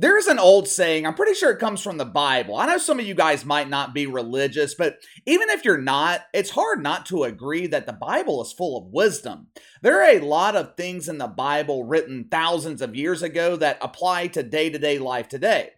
[0.00, 2.56] There's an old saying, I'm pretty sure it comes from the Bible.
[2.56, 6.20] I know some of you guys might not be religious, but even if you're not,
[6.32, 9.48] it's hard not to agree that the Bible is full of wisdom.
[9.82, 13.78] There are a lot of things in the Bible written thousands of years ago that
[13.80, 15.70] apply to day to day life today.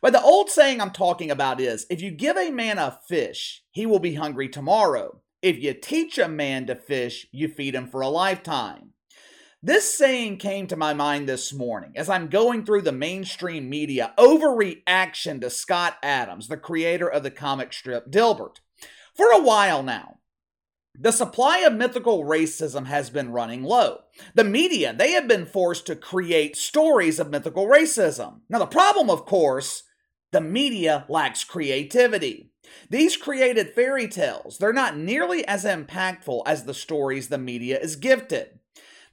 [0.00, 3.64] But the old saying I'm talking about is if you give a man a fish,
[3.72, 5.20] he will be hungry tomorrow.
[5.42, 8.93] If you teach a man to fish, you feed him for a lifetime.
[9.66, 14.12] This saying came to my mind this morning as I'm going through the mainstream media
[14.18, 18.56] overreaction to Scott Adams, the creator of the comic strip Dilbert.
[19.16, 20.16] For a while now,
[20.94, 24.00] the supply of mythical racism has been running low.
[24.34, 28.40] The media, they have been forced to create stories of mythical racism.
[28.50, 29.84] Now, the problem, of course,
[30.30, 32.50] the media lacks creativity.
[32.90, 37.96] These created fairy tales, they're not nearly as impactful as the stories the media is
[37.96, 38.58] gifted.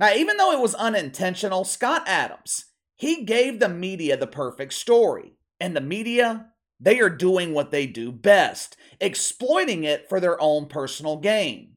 [0.02, 2.66] Now, even though it was unintentional, Scott Adams,
[2.96, 5.34] he gave the media the perfect story.
[5.60, 6.48] And the media,
[6.80, 11.76] they are doing what they do best, exploiting it for their own personal gain.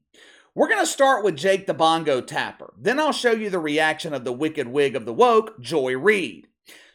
[0.55, 2.73] We're going to start with Jake the Bongo Tapper.
[2.79, 6.47] Then I'll show you the reaction of the wicked wig of the woke, Joy Reid.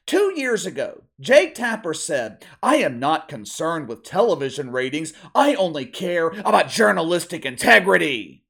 [0.07, 5.13] Two years ago, Jake Tapper said, I am not concerned with television ratings.
[5.33, 8.43] I only care about journalistic integrity.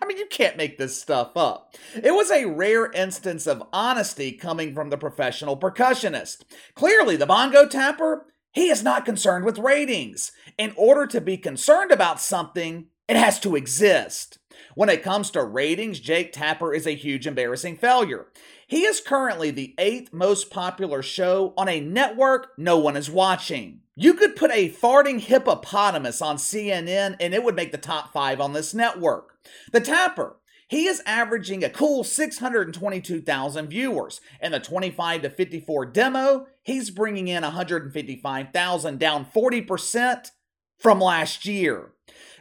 [0.00, 1.74] I mean, you can't make this stuff up.
[1.94, 6.42] It was a rare instance of honesty coming from the professional percussionist.
[6.74, 10.32] Clearly, the bongo tapper, he is not concerned with ratings.
[10.56, 14.38] In order to be concerned about something, it has to exist.
[14.74, 18.26] When it comes to ratings, Jake Tapper is a huge embarrassing failure.
[18.66, 23.80] He is currently the eighth most popular show on a network no one is watching.
[23.96, 28.40] You could put a farting hippopotamus on CNN and it would make the top five
[28.40, 29.29] on this network.
[29.72, 30.36] The Tapper,
[30.68, 34.20] he is averaging a cool 622,000 viewers.
[34.40, 40.30] In the 25 to 54 demo, he's bringing in 155,000, down 40%
[40.78, 41.92] from last year.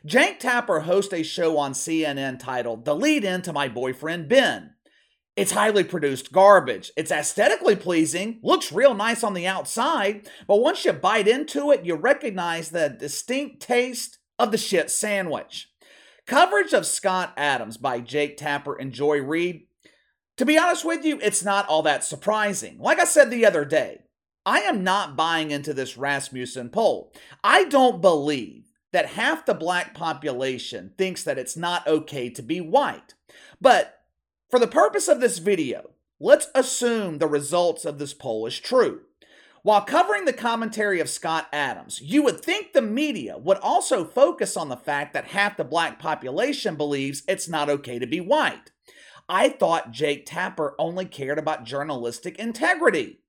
[0.05, 4.75] Jake Tapper hosts a show on CNN titled The Lead In to My Boyfriend Ben.
[5.35, 6.91] It's highly produced garbage.
[6.97, 11.85] It's aesthetically pleasing, looks real nice on the outside, but once you bite into it,
[11.85, 15.68] you recognize the distinct taste of the shit sandwich.
[16.29, 19.63] Coverage of Scott Adams by Jake Tapper and Joy Reid,
[20.37, 22.77] to be honest with you, it's not all that surprising.
[22.77, 24.01] Like I said the other day,
[24.45, 27.11] I am not buying into this Rasmussen poll.
[27.43, 32.61] I don't believe that half the black population thinks that it's not okay to be
[32.61, 33.15] white.
[33.59, 34.03] But
[34.51, 35.89] for the purpose of this video,
[36.19, 39.01] let's assume the results of this poll is true.
[39.61, 44.55] While covering the commentary of Scott Adams, you would think the media would also focus
[44.55, 48.71] on the fact that half the black population believes it's not okay to be white.
[49.27, 53.19] I thought Jake Tapper only cared about journalistic integrity.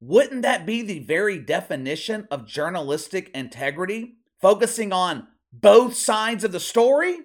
[0.00, 4.16] Wouldn't that be the very definition of journalistic integrity?
[4.40, 7.18] Focusing on both sides of the story?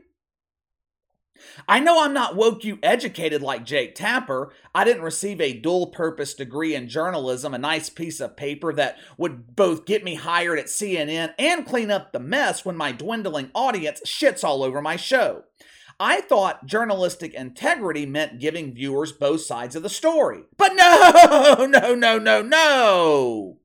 [1.67, 4.53] I know I'm not woke you educated like Jake Tapper.
[4.73, 8.97] I didn't receive a dual purpose degree in journalism, a nice piece of paper that
[9.17, 13.51] would both get me hired at CNN and clean up the mess when my dwindling
[13.53, 15.43] audience shits all over my show.
[15.99, 20.43] I thought journalistic integrity meant giving viewers both sides of the story.
[20.57, 23.57] But no, no, no, no, no!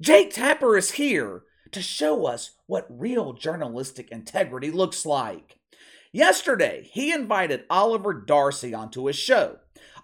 [0.00, 5.58] Jake Tapper is here to show us what real journalistic integrity looks like.
[6.14, 9.56] Yesterday, he invited Oliver Darcy onto his show.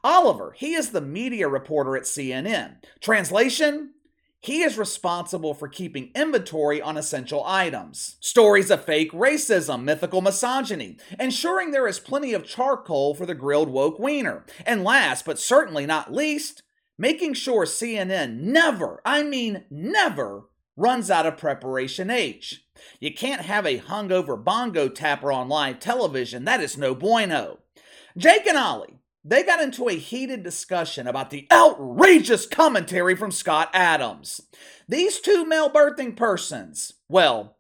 [0.03, 2.79] Oliver, he is the media reporter at CNN.
[3.01, 3.93] Translation?
[4.41, 8.17] He is responsible for keeping inventory on essential items.
[8.19, 13.69] Stories of fake racism, mythical misogyny, ensuring there is plenty of charcoal for the grilled
[13.69, 14.45] woke wiener.
[14.67, 16.65] And last but certainly not least,
[16.99, 20.47] making sure CNN never, I mean never,
[20.81, 22.65] runs out of Preparation H.
[22.99, 26.45] You can't have a hungover bongo tapper on live television.
[26.45, 27.59] That is no bueno.
[28.17, 33.69] Jake and Ollie, they got into a heated discussion about the outrageous commentary from Scott
[33.75, 34.41] Adams.
[34.89, 37.59] These two male birthing persons, well,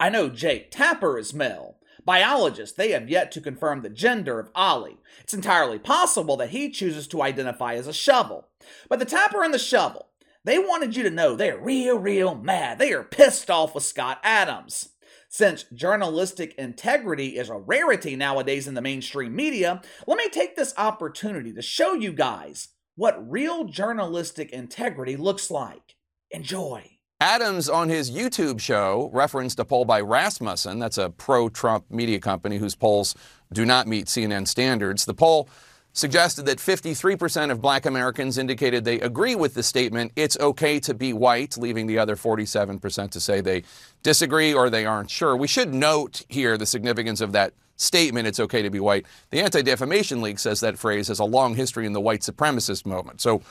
[0.00, 1.76] I know Jake Tapper is male.
[2.04, 4.98] Biologists, they have yet to confirm the gender of Ollie.
[5.20, 8.48] It's entirely possible that he chooses to identify as a shovel.
[8.88, 10.08] But the Tapper and the shovel,
[10.44, 12.78] they wanted you to know they're real, real mad.
[12.78, 14.88] They are pissed off with Scott Adams.
[15.28, 20.74] Since journalistic integrity is a rarity nowadays in the mainstream media, let me take this
[20.76, 25.96] opportunity to show you guys what real journalistic integrity looks like.
[26.30, 26.98] Enjoy.
[27.20, 32.18] Adams on his YouTube show referenced a poll by Rasmussen, that's a pro Trump media
[32.18, 33.14] company whose polls
[33.52, 35.04] do not meet CNN standards.
[35.04, 35.48] The poll
[35.92, 40.94] suggested that 53% of black Americans indicated they agree with the statement, it's okay to
[40.94, 43.62] be white, leaving the other 47% to say they
[44.02, 45.36] disagree or they aren't sure.
[45.36, 49.06] We should note here the significance of that statement, it's okay to be white.
[49.30, 52.86] The Anti Defamation League says that phrase has a long history in the white supremacist
[52.86, 53.20] movement.
[53.20, 53.42] So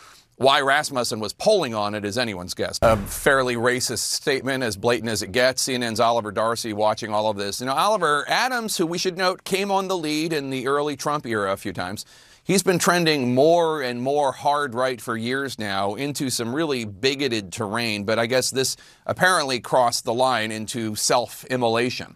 [0.41, 2.79] why Rasmussen was polling on it is anyone's guess.
[2.81, 5.67] A fairly racist statement, as blatant as it gets.
[5.67, 7.59] CNN's Oliver Darcy watching all of this.
[7.59, 10.95] You know, Oliver Adams, who we should note came on the lead in the early
[10.95, 12.05] Trump era a few times,
[12.43, 17.53] he's been trending more and more hard right for years now into some really bigoted
[17.53, 18.03] terrain.
[18.03, 22.15] But I guess this apparently crossed the line into self immolation.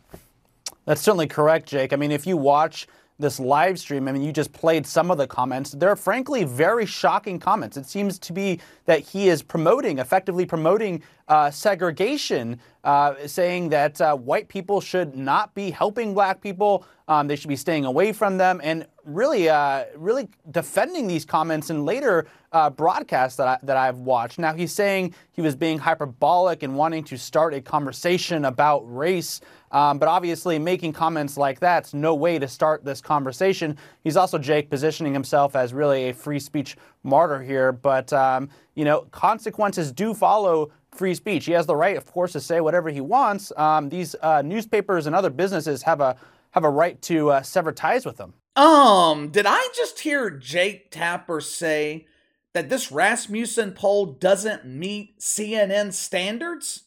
[0.85, 1.93] That's certainly correct, Jake.
[1.93, 5.17] I mean, if you watch this live stream, I mean, you just played some of
[5.17, 5.71] the comments.
[5.71, 7.77] They're frankly very shocking comments.
[7.77, 13.99] It seems to be that he is promoting, effectively promoting uh, segregation, uh, saying that
[13.99, 16.85] uh, white people should not be helping black people.
[17.07, 21.69] Um, they should be staying away from them, and really, uh, really defending these comments
[21.69, 24.39] in later uh, broadcasts that I, that I've watched.
[24.39, 29.41] Now he's saying he was being hyperbolic and wanting to start a conversation about race.
[29.71, 33.77] Um, but obviously, making comments like that's no way to start this conversation.
[34.03, 37.71] He's also, Jake, positioning himself as really a free speech martyr here.
[37.71, 41.45] But, um, you know, consequences do follow free speech.
[41.45, 43.51] He has the right, of course, to say whatever he wants.
[43.57, 46.15] Um, these uh, newspapers and other businesses have a
[46.51, 48.33] have a right to uh, sever ties with them.
[48.55, 52.07] Um, did I just hear Jake Tapper say
[52.53, 56.83] that this Rasmussen poll doesn't meet CNN standards?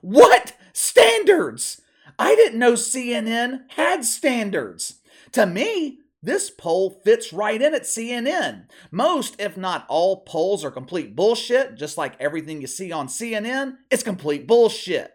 [0.00, 1.80] What standards?
[2.18, 5.00] I didn't know CNN had standards.
[5.32, 8.66] To me, this poll fits right in at CNN.
[8.90, 13.78] Most, if not all, polls are complete bullshit, just like everything you see on CNN
[13.90, 15.12] is complete bullshit.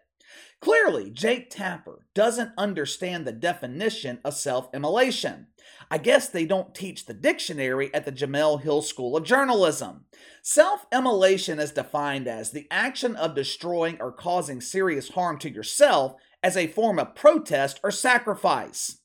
[0.60, 5.48] Clearly, Jake Tapper doesn't understand the definition of self immolation.
[5.90, 10.06] I guess they don't teach the dictionary at the Jemele Hill School of Journalism.
[10.42, 16.16] Self immolation is defined as the action of destroying or causing serious harm to yourself
[16.42, 18.98] as a form of protest or sacrifice.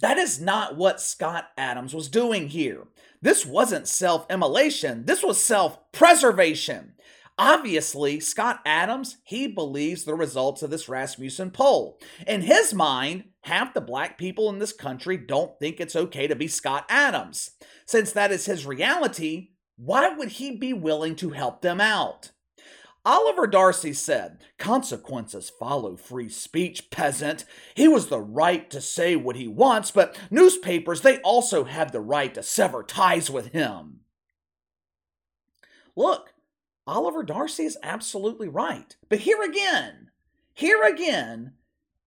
[0.00, 2.84] That is not what Scott Adams was doing here.
[3.22, 6.92] This wasn't self immolation, this was self preservation.
[7.38, 12.00] Obviously, Scott Adams, he believes the results of this Rasmussen poll.
[12.26, 16.34] In his mind, half the black people in this country don't think it's okay to
[16.34, 17.50] be Scott Adams.
[17.86, 22.30] Since that is his reality, why would he be willing to help them out?
[23.06, 27.44] Oliver Darcy said, Consequences follow free speech, peasant.
[27.76, 32.00] He was the right to say what he wants, but newspapers, they also have the
[32.00, 34.00] right to sever ties with him.
[35.94, 36.34] Look,
[36.84, 38.96] Oliver Darcy is absolutely right.
[39.08, 40.10] But here again,
[40.52, 41.52] here again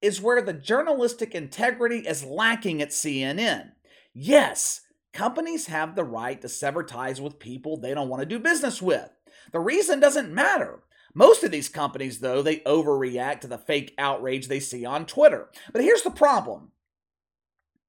[0.02, 3.72] is where the journalistic integrity is lacking at CNN.
[4.14, 4.82] Yes,
[5.14, 8.82] companies have the right to sever ties with people they don't want to do business
[8.82, 9.10] with.
[9.54, 10.84] The reason doesn't matter.
[11.14, 15.50] Most of these companies, though, they overreact to the fake outrage they see on Twitter.
[15.72, 16.72] But here's the problem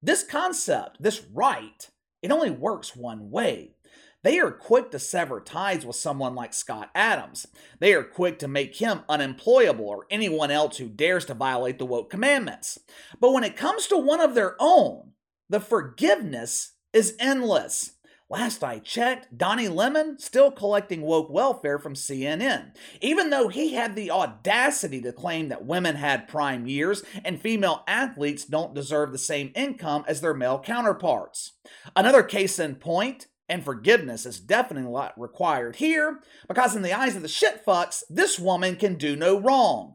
[0.03, 1.91] this concept, this right,
[2.23, 3.75] it only works one way.
[4.23, 7.47] They are quick to sever ties with someone like Scott Adams.
[7.79, 11.87] They are quick to make him unemployable or anyone else who dares to violate the
[11.87, 12.79] woke commandments.
[13.19, 15.13] But when it comes to one of their own,
[15.49, 17.93] the forgiveness is endless.
[18.31, 23.97] Last I checked, Donnie Lemon still collecting woke welfare from CNN, even though he had
[23.97, 29.19] the audacity to claim that women had prime years and female athletes don't deserve the
[29.19, 31.55] same income as their male counterparts.
[31.97, 37.17] Another case in point, and forgiveness is definitely not required here because, in the eyes
[37.17, 39.95] of the shitfucks, this woman can do no wrong.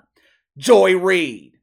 [0.57, 1.54] Joy Reid.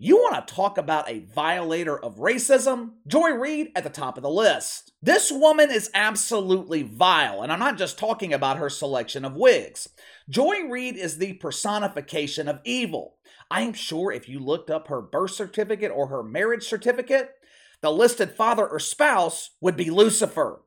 [0.00, 2.90] You want to talk about a violator of racism?
[3.08, 4.92] Joy Reid at the top of the list.
[5.02, 9.88] This woman is absolutely vile, and I'm not just talking about her selection of wigs.
[10.28, 13.16] Joy Reid is the personification of evil.
[13.50, 17.32] I am sure if you looked up her birth certificate or her marriage certificate,
[17.80, 20.62] the listed father or spouse would be Lucifer.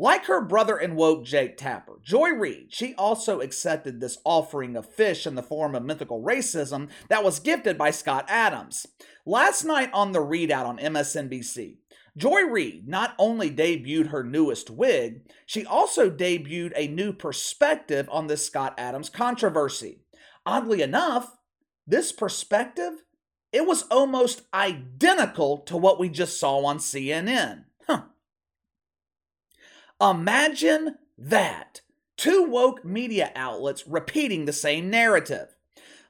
[0.00, 4.88] Like her brother and woke Jake Tapper, Joy Reid, she also accepted this offering of
[4.88, 8.86] fish in the form of mythical racism that was gifted by Scott Adams.
[9.26, 11.78] Last night on the ReidOut on MSNBC,
[12.16, 18.28] Joy Reid not only debuted her newest wig, she also debuted a new perspective on
[18.28, 19.98] this Scott Adams controversy.
[20.46, 21.36] Oddly enough,
[21.88, 23.02] this perspective,
[23.52, 27.64] it was almost identical to what we just saw on CNN.
[30.00, 31.80] Imagine that.
[32.16, 35.56] Two woke media outlets repeating the same narrative.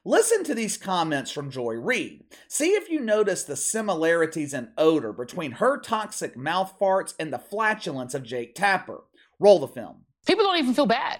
[0.05, 2.23] Listen to these comments from Joy Reid.
[2.47, 7.39] See if you notice the similarities in odor between her toxic mouth farts and the
[7.39, 9.01] flatulence of Jake Tapper.
[9.39, 10.05] Roll the film.
[10.25, 11.19] People don't even feel bad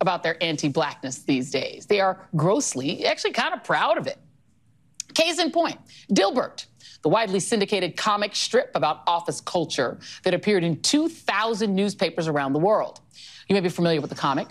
[0.00, 1.86] about their anti blackness these days.
[1.86, 4.18] They are grossly, actually kind of proud of it.
[5.14, 5.78] Case in point
[6.12, 6.66] Dilbert,
[7.02, 12.58] the widely syndicated comic strip about office culture that appeared in 2,000 newspapers around the
[12.58, 13.00] world.
[13.48, 14.48] You may be familiar with the comic,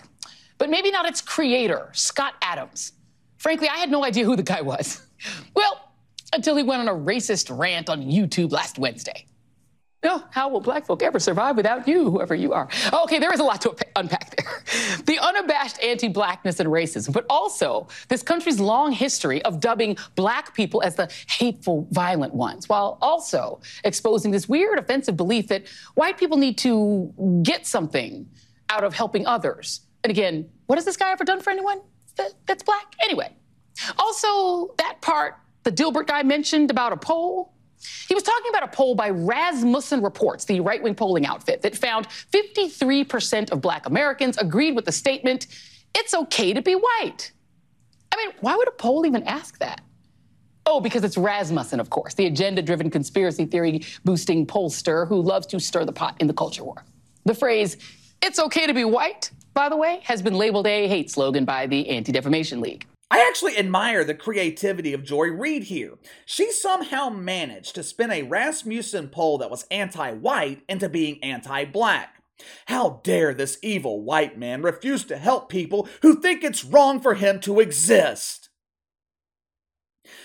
[0.58, 2.92] but maybe not its creator, Scott Adams.
[3.38, 5.02] Frankly, I had no idea who the guy was.
[5.54, 5.92] Well,
[6.32, 9.26] until he went on a racist rant on YouTube last Wednesday.
[10.02, 12.68] No, how will black folk ever survive without you, whoever you are?
[12.90, 14.46] Okay, there is a lot to unpack there.
[15.04, 20.54] The unabashed anti blackness and racism, but also this country's long history of dubbing black
[20.54, 26.16] people as the hateful, violent ones, while also exposing this weird, offensive belief that white
[26.16, 28.28] people need to get something
[28.68, 29.80] out of helping others.
[30.04, 31.80] And again, what has this guy ever done for anyone
[32.16, 32.94] that, that's black?
[33.02, 33.34] Anyway,
[33.98, 37.52] also that part the Dilbert guy mentioned about a poll
[38.08, 41.76] he was talking about a poll by Rasmussen Reports, the right wing polling outfit, that
[41.76, 45.46] found 53% of black Americans agreed with the statement,
[45.94, 47.32] it's okay to be white.
[48.12, 49.80] I mean, why would a poll even ask that?
[50.66, 55.46] Oh, because it's Rasmussen, of course, the agenda driven conspiracy theory boosting pollster who loves
[55.48, 56.84] to stir the pot in the culture war.
[57.24, 57.76] The phrase,
[58.22, 61.66] it's okay to be white, by the way, has been labeled a hate slogan by
[61.66, 62.86] the Anti Defamation League.
[63.10, 65.98] I actually admire the creativity of Joy Reid here.
[66.24, 71.64] She somehow managed to spin a Rasmussen poll that was anti white into being anti
[71.64, 72.22] black.
[72.66, 77.14] How dare this evil white man refuse to help people who think it's wrong for
[77.14, 78.48] him to exist?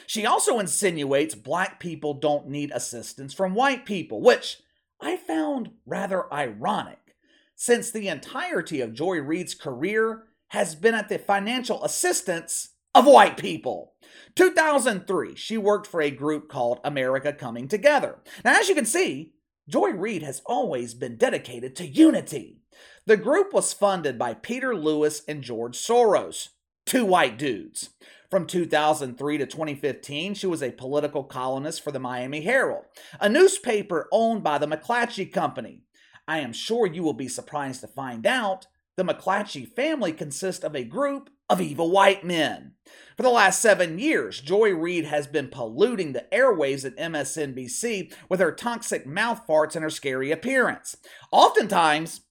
[0.08, 4.60] She also insinuates black people don't need assistance from white people, which
[5.02, 7.16] I found rather ironic,
[7.56, 13.38] since the entirety of Joy Reid's career has been at the financial assistance of white
[13.38, 13.94] people.
[14.36, 18.20] 2003, she worked for a group called America Coming Together.
[18.44, 19.34] Now, as you can see,
[19.68, 22.62] Joy Reid has always been dedicated to unity.
[23.06, 26.50] The group was funded by Peter Lewis and George Soros,
[26.86, 27.90] two white dudes.
[28.32, 32.86] From 2003 to 2015, she was a political columnist for the Miami Herald,
[33.20, 35.84] a newspaper owned by the McClatchy Company.
[36.28, 40.76] I am sure you will be surprised to find out the McClatchy family consists of
[40.76, 42.74] a group of evil white men.
[43.18, 48.40] For the last seven years, Joy Reid has been polluting the airwaves at MSNBC with
[48.40, 50.98] her toxic mouth farts and her scary appearance.
[51.32, 52.22] Oftentimes,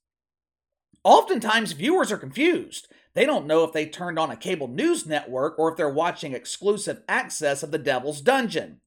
[1.04, 2.88] oftentimes viewers are confused.
[3.14, 6.32] They don't know if they turned on a cable news network or if they're watching
[6.32, 8.80] exclusive access of The Devil's Dungeon.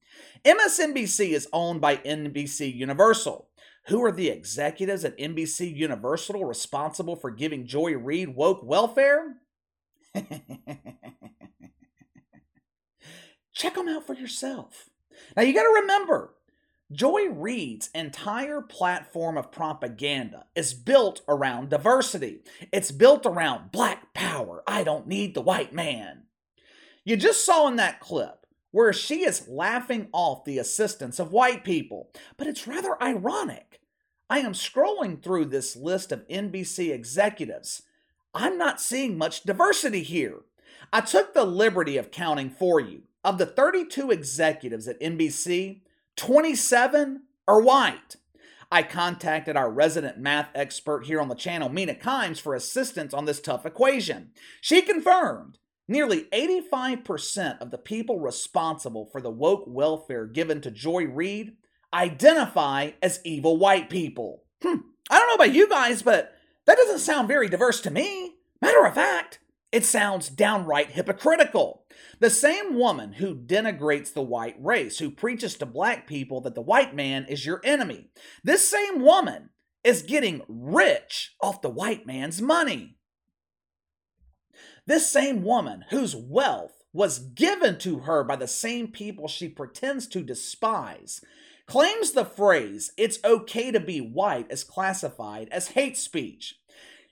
[0.44, 3.47] MSNBC is owned by NBC Universal.
[3.88, 9.36] Who are the executives at NBC Universal responsible for giving Joy Reid woke welfare?
[13.54, 14.90] Check them out for yourself.
[15.34, 16.34] Now you got to remember,
[16.92, 22.40] Joy Reid's entire platform of propaganda is built around diversity.
[22.70, 24.62] It's built around black power.
[24.66, 26.24] I don't need the white man.
[27.04, 28.37] You just saw in that clip
[28.70, 33.80] where she is laughing off the assistance of white people, but it's rather ironic.
[34.30, 37.82] I am scrolling through this list of NBC executives
[38.34, 40.40] I'm not seeing much diversity here.
[40.92, 43.02] I took the liberty of counting for you.
[43.24, 45.80] Of the 32 executives at NBC,
[46.16, 48.16] 27 are white.
[48.70, 53.24] I contacted our resident math expert here on the channel, Mina Kimes, for assistance on
[53.24, 54.30] this tough equation.
[54.60, 61.06] She confirmed nearly 85% of the people responsible for the woke welfare given to Joy
[61.06, 61.56] Reid
[61.92, 64.44] identify as evil white people.
[64.62, 64.76] Hmm.
[65.10, 66.34] I don't know about you guys, but
[66.66, 68.34] that doesn't sound very diverse to me.
[68.60, 69.38] Matter of fact,
[69.72, 71.84] it sounds downright hypocritical.
[72.20, 76.60] The same woman who denigrates the white race, who preaches to black people that the
[76.60, 78.10] white man is your enemy,
[78.44, 79.50] this same woman
[79.84, 82.97] is getting rich off the white man's money.
[84.88, 90.06] This same woman whose wealth was given to her by the same people she pretends
[90.06, 91.20] to despise
[91.66, 96.54] claims the phrase, it's okay to be white, is classified as hate speech.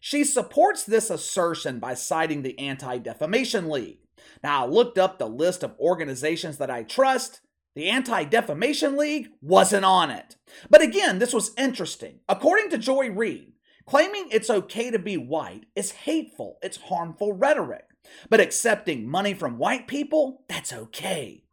[0.00, 3.98] She supports this assertion by citing the Anti Defamation League.
[4.42, 7.42] Now, I looked up the list of organizations that I trust.
[7.74, 10.36] The Anti Defamation League wasn't on it.
[10.70, 12.20] But again, this was interesting.
[12.26, 13.52] According to Joy Reid,
[13.86, 17.84] claiming it's okay to be white is hateful, it's harmful rhetoric.
[18.28, 21.44] But accepting money from white people, that's okay.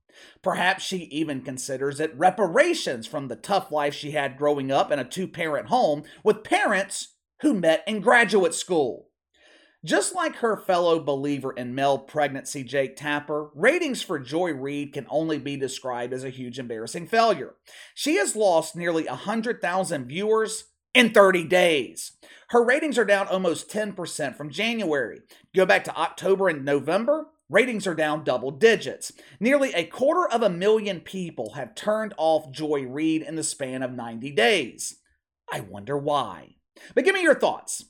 [0.42, 5.00] Perhaps she even considers it reparations from the tough life she had growing up in
[5.00, 9.10] a two parent home with parents who met in graduate school.
[9.86, 15.06] Just like her fellow believer in male pregnancy, Jake Tapper, ratings for Joy Reid can
[15.10, 17.56] only be described as a huge embarrassing failure.
[17.94, 22.14] She has lost nearly 100,000 viewers in 30 days.
[22.50, 25.22] Her ratings are down almost 10% from January.
[25.56, 29.12] Go back to October and November, ratings are down double digits.
[29.40, 33.82] Nearly a quarter of a million people have turned off Joy Reid in the span
[33.82, 34.98] of 90 days.
[35.52, 36.56] I wonder why.
[36.94, 37.86] But give me your thoughts.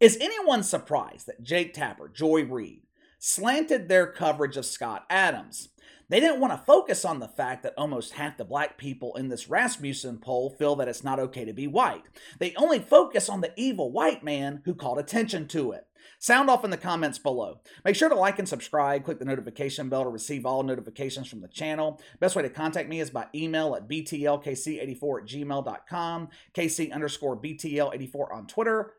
[0.00, 2.82] Is anyone surprised that Jake Tapper, Joy Reid,
[3.18, 5.70] slanted their coverage of Scott Adams?
[6.08, 9.28] They didn't want to focus on the fact that almost half the black people in
[9.28, 12.04] this Rasmussen poll feel that it's not okay to be white.
[12.38, 15.86] They only focus on the evil white man who called attention to it.
[16.18, 17.60] Sound off in the comments below.
[17.84, 19.04] Make sure to like and subscribe.
[19.04, 22.00] Click the notification bell to receive all notifications from the channel.
[22.20, 28.32] Best way to contact me is by email at btlkc84 at gmail.com, kc underscore btl84
[28.34, 28.94] on Twitter.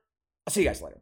[0.45, 1.01] I'll see you guys later.